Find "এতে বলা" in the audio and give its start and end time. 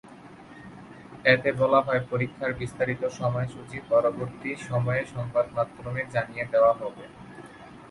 1.25-1.79